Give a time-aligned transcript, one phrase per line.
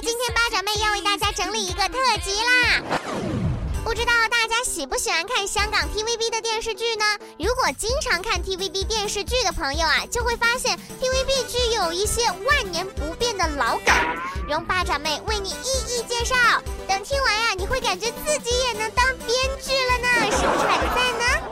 [0.00, 2.82] 今天八爪妹要为大家整理一个特辑啦！
[3.84, 7.04] 不知道大家喜不喜欢看香港 TVB 的电视剧呢？
[7.36, 13.92] 如果经常看 TVB 电视剧的朋友啊，就会发现 TVB 剧有一些万年不变的老梗，
[14.48, 16.36] 容八爪妹为你一一介绍。
[16.86, 19.28] 等听完呀，你会感觉自己也能当编
[19.60, 21.47] 剧了呢，是不是很赞呢？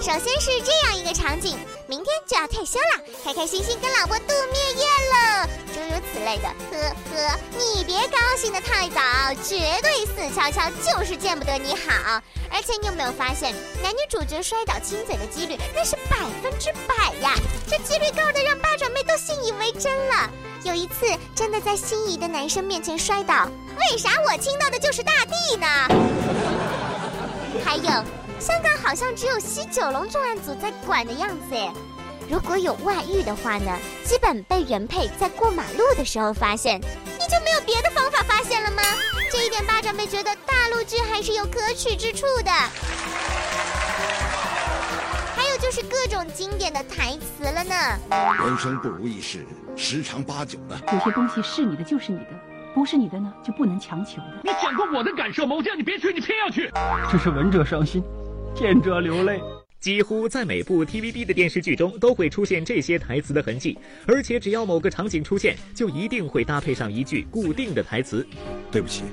[0.00, 6.48] 首先是这样一个场景，明天就要退休了，开开心心跟老婆度蜜月了，诸如此类的。
[6.70, 9.00] 呵呵，你别高兴得太早，
[9.42, 12.22] 绝对死翘翘就是见不得你好。
[12.50, 13.52] 而且你有没有发现，
[13.82, 17.34] 男女主角摔倒亲嘴的几率那是百分之百呀？
[17.68, 20.30] 这几率高的让八爪妹都信以为真了。
[20.62, 25.66] 有一次真的在心仪的男生面前摔倒，为啥我亲到的就是大地呢？
[27.64, 28.04] 还有。
[28.38, 31.70] 香港好像只有西九龙重案组在管的样子诶。
[32.30, 38.82] 如果有外遇的话呢，基本被原配在过马路的时候发现，你就没有别的方法发现了吗？
[39.32, 42.50] 这一点巴掌妹觉得大陆剧还是有可取之处的。
[45.34, 47.74] 还有就是各种经典的台词了呢。
[48.44, 52.30] 人生不如意事十常八九的，有些东西是你的就是你的，
[52.74, 54.40] 不是你的呢就不能强求的。
[54.44, 55.56] 你想过我的感受吗？
[55.56, 56.70] 我叫你别去，你偏要去，
[57.10, 58.04] 这是闻者伤心。
[58.54, 59.40] 见者流泪，
[59.80, 68.26] 几乎在每部 TVB 的电视剧中都会出现这些台词的痕迹，而且只要某个场景出现，就一定会搭配上一句固定的台词。
[68.70, 69.04] 对不起，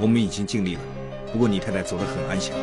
[0.00, 0.80] 我们已经尽力了，
[1.32, 2.56] 不过你太太走得很安详。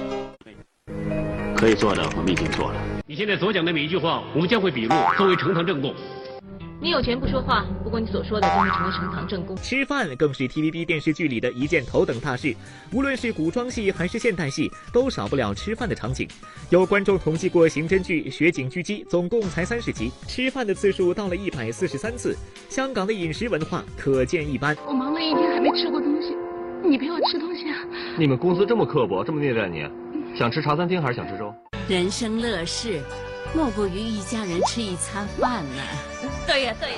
[1.56, 2.82] 可以做的我们已经做了。
[3.06, 5.94] 你现在所讲的每一句话，我们将会笔录作为呈堂证供。
[6.82, 9.54] 你有钱不说话，不过你所说的将会成为呈堂证供。
[9.58, 12.56] 吃饭更是 TVB 电视剧里的一件头等大事，
[12.94, 16.26] 无论是古装戏还是现代戏，都少不了吃饭的场景。
[16.70, 22.34] 有观众统计过，刑侦剧《雪景狙击》总共才三十集，吃饭的次数到了一百四十三次。
[22.70, 24.74] 香港的饮食文化可见一斑。
[24.88, 26.34] 我忙了一天还没吃过东西，
[26.82, 27.76] 你陪我吃东西啊？
[28.18, 29.86] 你们公司这么刻薄，这么虐待你，
[30.38, 31.54] 想吃茶餐厅还是想吃粥？
[31.90, 33.02] 人生乐事。
[33.54, 35.82] 莫过于一家人吃一餐饭呢？
[36.46, 36.98] 对呀，对呀。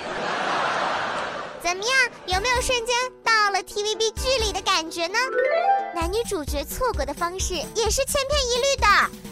[1.63, 1.93] 怎么样？
[2.25, 5.17] 有没有瞬间到了 TVB 剧里的感觉呢？
[5.95, 8.87] 男女主角错过的方式也是千篇一律的，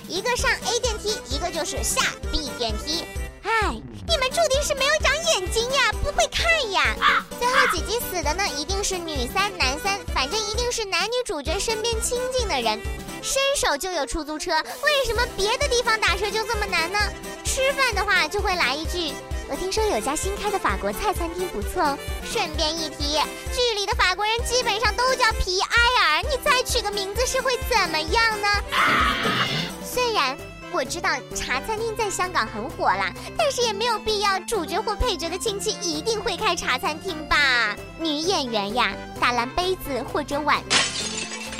[0.07, 3.06] 一个上 A 电梯，一个就是下 B 电梯。
[3.44, 3.72] 唉，
[4.07, 6.96] 你们注定是没有长眼睛呀，不会看呀。
[7.40, 12.80] 最后几集死的呢，一定是女三、男三，反正一定是男女主角身边亲近的人。
[13.22, 14.52] 伸手就有出租车，
[14.84, 17.00] 为什么别的地方打车就这么难呢？
[17.44, 19.13] 吃饭的话就会来一句
[19.50, 23.19] ：“我听说有家新开的法国菜餐厅不错哦。”顺便一提，
[23.53, 28.47] 剧里的法国人基本上都叫皮埃尔，你再取个名字是会怎么样呢？
[29.84, 30.38] 虽然
[30.72, 37.75] 我知道茶餐厅在香港很火啦，但是也没有必要主角或配角的亲戚一定会开茶餐厅吧？
[38.00, 40.63] 女演员呀，打烂杯子或者碗。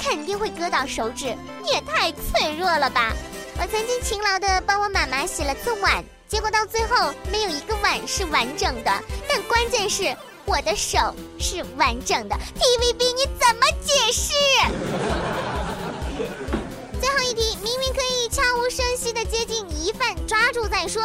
[0.02, 3.14] 肯定会割到手指，你也太脆弱了吧！
[3.62, 8.92] 我曾经勤劳的帮我妈妈洗了次碗，结果到最后没有一个碗是完整的。
[9.28, 10.16] 但关键是
[10.46, 12.36] 我的手是完整的。
[12.58, 14.34] TVB 你怎么解释？
[17.02, 21.04] 最后一题，明明可以悄无声息的接近疑犯，抓住再说，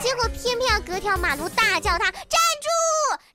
[0.00, 2.38] 结果偏偏要隔条马路大叫他站，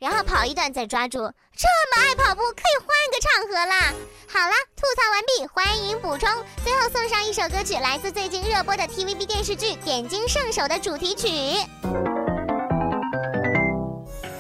[0.02, 1.20] 然后跑一段再抓住。
[1.56, 3.94] 这么爱跑步，可以换个场合啦。
[4.28, 6.28] 好了，吐槽完毕，欢迎补充。
[6.64, 11.28] 最后送上一首歌曲，来自最近热播的 TVB 电视剧《点睛圣手》的主题曲。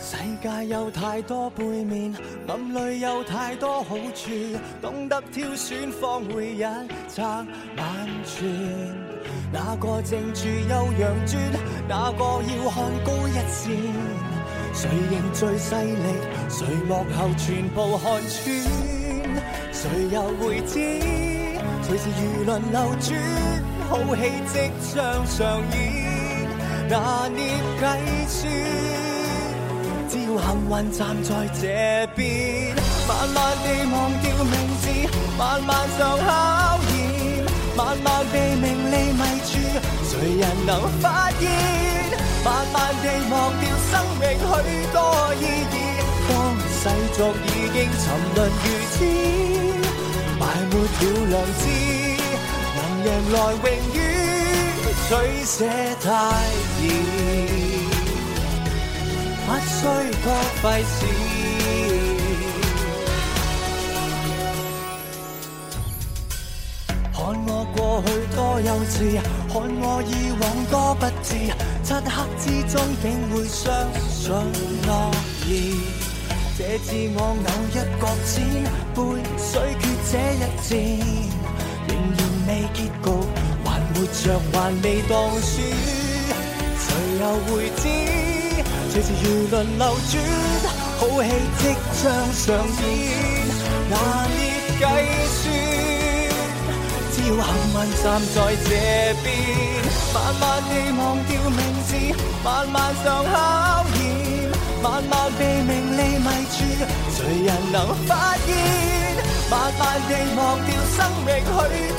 [0.01, 2.15] 世界有太多背面，
[2.47, 4.31] 暗里有太多好处，
[4.81, 6.63] 懂得挑选方会一
[7.07, 8.49] 策万全。
[9.53, 11.39] 哪个正住又佯转，
[11.87, 14.30] 哪个要看高一线？
[14.73, 16.07] 谁认最犀利？
[16.49, 18.47] 谁幕后全部看穿？
[19.71, 20.73] 谁又会知？
[21.83, 23.09] 随时舆论流转，
[23.89, 26.47] 好戏即将上演，
[26.89, 27.39] 拿捏
[27.79, 27.81] 计
[28.27, 28.39] 算。
[30.09, 31.29] 只要幸运站在
[31.59, 31.63] 这
[32.15, 32.75] 边，
[33.07, 34.83] 慢慢地忘掉名字，
[35.37, 37.45] 慢慢受考验，
[37.75, 39.51] 慢慢被名利迷住，
[40.03, 40.69] 谁人能
[41.01, 42.00] 发现？
[42.43, 44.41] 慢慢地忘掉生命许
[44.91, 44.97] 多
[45.35, 45.77] 意义，
[46.27, 46.83] 当世
[47.13, 48.03] 俗已经沉
[48.35, 48.97] 沦如此，
[50.39, 51.63] 埋没了良知，
[52.75, 53.95] 能迎来荣誉，
[55.07, 55.09] 取
[55.45, 55.55] 舍
[56.01, 56.05] 太
[56.81, 56.83] 易，
[59.45, 59.79] 不需
[60.23, 60.25] 多
[60.61, 61.50] 费事。
[67.75, 69.19] 过去多幼稚，
[69.51, 71.29] 看我以往多不智，
[71.83, 73.63] 漆黑之中竟会相
[74.09, 74.21] 信
[74.85, 74.89] 诺
[75.47, 75.49] 言。
[76.57, 78.33] 这自我偶一角浅，
[78.93, 78.97] 背
[79.37, 80.69] 水决这一战，
[81.87, 83.07] 仍然未结局，
[83.63, 85.51] 还活着，还未当输，
[86.77, 86.85] 谁
[87.19, 87.83] 又会知？
[88.93, 90.13] 这次舆论流转，
[90.99, 91.25] 好戏
[91.57, 91.61] 即
[92.03, 92.03] 将
[92.33, 92.43] 上
[92.81, 92.85] 演，
[93.89, 93.93] 拿
[94.27, 94.39] 捏
[94.77, 94.81] 计
[95.27, 95.90] 算。
[97.27, 98.69] 要幸运站在这
[99.23, 99.25] 边，
[100.13, 101.89] 慢慢地忘掉名字，
[102.43, 103.35] 慢慢上考
[103.99, 104.01] 验，
[104.81, 106.57] 慢慢被名利迷住，
[107.15, 107.75] 谁人能
[108.07, 108.09] 发
[108.45, 108.49] 现？
[109.49, 111.49] 慢慢地忘掉生命许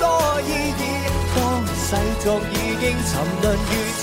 [0.01, 0.03] 多
[0.43, 0.83] 意义，
[1.37, 1.39] 当
[1.77, 1.87] 世
[2.21, 3.11] 俗已经沉
[3.43, 4.03] 沦如此，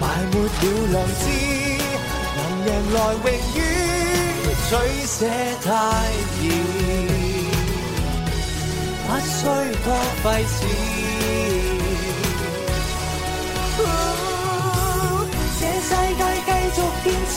[0.00, 0.02] 埋
[0.32, 0.48] 没了
[0.92, 1.22] 良知，
[2.36, 3.58] 能赢来永远
[4.68, 4.70] 取
[5.06, 5.16] 舍
[5.64, 5.66] 太
[6.40, 6.44] 易。
[9.16, 9.40] 不需
[9.82, 9.88] 多
[10.22, 10.56] 费事。
[15.58, 17.34] 这世界继续变迁，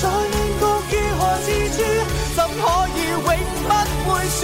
[0.00, 0.34] 在乱
[0.90, 1.78] 局如何自处？
[2.34, 2.60] 怎可
[2.96, 3.70] 以永不
[4.10, 4.40] 会输？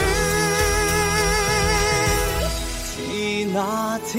[2.86, 2.94] 是
[3.52, 3.58] 那
[4.12, 4.16] 天，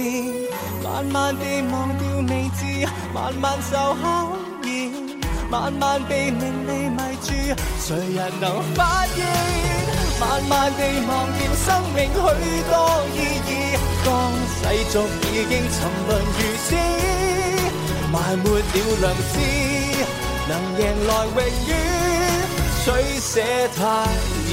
[0.84, 1.42] 慢慢地
[1.72, 2.60] 忘掉名字，
[3.14, 4.04] 慢慢受考
[4.64, 4.92] 验，
[5.50, 7.32] 慢慢被名利迷住，
[7.80, 9.49] 谁人能发现？
[10.50, 12.18] 慢地忘掉生命许
[12.68, 12.74] 多
[13.14, 13.52] 意义，
[14.04, 14.08] 当
[14.50, 14.60] 世
[14.90, 14.94] 俗
[15.32, 16.68] 已经沉沦如此，
[18.12, 18.62] 埋没了
[19.00, 19.36] 良知，
[20.48, 21.38] 能迎来永
[21.68, 21.72] 远
[22.84, 22.86] 取
[23.20, 23.32] 舍
[23.78, 23.80] 太
[24.48, 24.52] 易，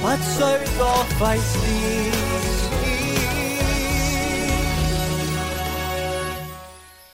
[0.00, 0.34] 不需
[0.78, 0.80] 多
[1.18, 1.52] 费事。